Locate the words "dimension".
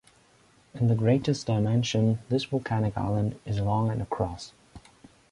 1.45-2.17